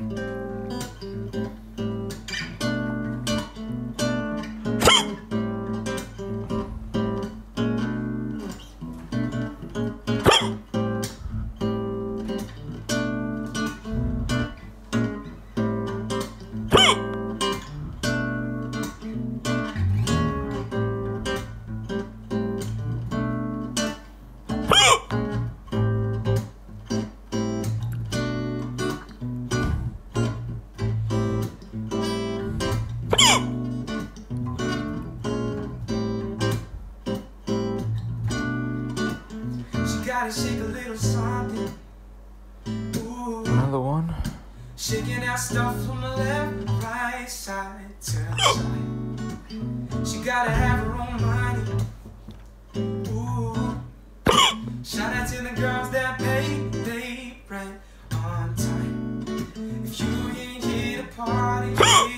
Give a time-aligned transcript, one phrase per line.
[0.00, 0.39] She
[40.20, 41.72] gotta shake a little something.
[42.68, 43.42] Ooh.
[43.46, 44.14] Another one.
[44.76, 50.06] Shaking out stuff from the left right side to the side.
[50.06, 51.62] She gotta have her own money.
[53.08, 53.80] Ooh.
[54.84, 57.80] Shout out to the girls that pay they rent
[58.12, 59.24] on time.
[59.86, 60.06] If you
[60.38, 62.09] ain't here to party,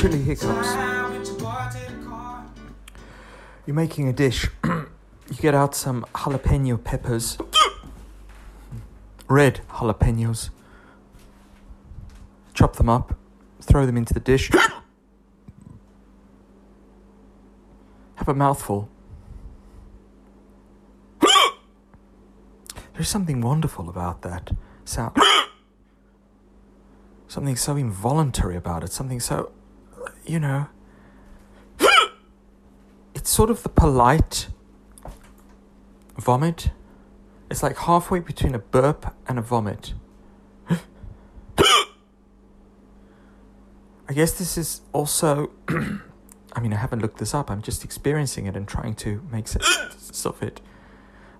[0.00, 0.72] Chili hiccups.
[3.66, 4.48] You're making a dish.
[4.64, 4.86] you
[5.36, 7.36] get out some jalapeno peppers.
[9.28, 10.48] Red jalapenos.
[12.54, 13.14] Chop them up.
[13.60, 14.50] Throw them into the dish.
[18.14, 18.88] Have a mouthful.
[22.94, 24.52] There's something wonderful about that
[24.86, 25.18] sound.
[27.28, 28.92] Something so involuntary about it.
[28.92, 29.52] Something so,
[30.26, 30.68] you know.
[33.14, 34.48] It's sort of the polite
[36.16, 36.70] vomit.
[37.50, 39.92] It's like halfway between a burp and a vomit.
[40.68, 40.78] I
[44.14, 45.50] guess this is also.
[46.52, 47.50] I mean, I haven't looked this up.
[47.50, 50.60] I'm just experiencing it and trying to make sense of it.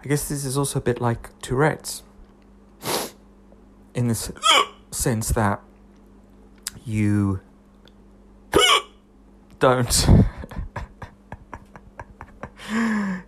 [0.04, 2.02] I guess this is also a bit like Tourette's.
[3.94, 4.14] In the
[4.90, 5.60] sense that
[6.84, 7.40] you
[9.60, 10.08] don't.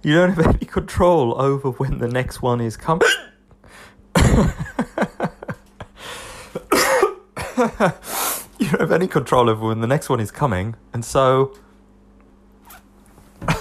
[0.03, 3.07] you don't have any control over when the next one is coming.
[4.17, 4.25] you
[8.59, 11.55] don't have any control over when the next one is coming, and so.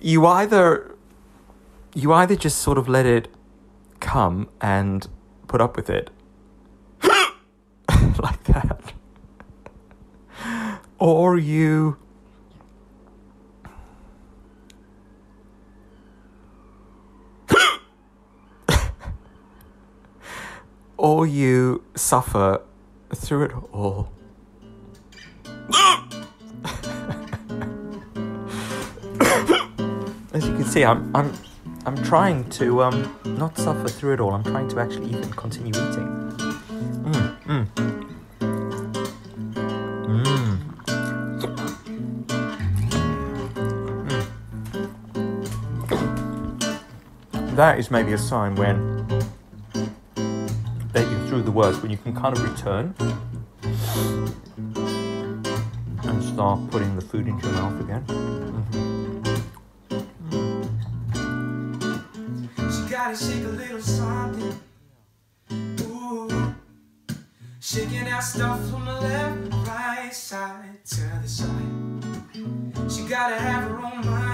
[0.00, 0.94] you either
[1.94, 3.26] you either just sort of let it
[3.98, 5.08] come and
[5.48, 6.10] put up with it
[8.62, 8.92] that.
[10.98, 11.96] Or you
[20.96, 22.60] or you suffer
[23.14, 24.10] through it all.
[30.32, 31.32] As you can see i'm i'm
[31.86, 34.32] i'm trying to um not suffer through it all.
[34.32, 36.08] I'm trying to actually even continue eating.
[37.04, 37.97] Mm, mm.
[47.58, 49.04] That is maybe a sign when
[50.92, 52.94] that you're through the worst, when you can kind of return
[56.04, 58.04] and start putting the food into your mouth again.
[58.06, 59.24] Mm-hmm.
[62.70, 64.60] She gotta shake a little something.
[65.82, 66.54] Ooh.
[67.58, 71.64] Shaking stuff from the left right side to the side.
[72.88, 74.27] She gotta have her own mind.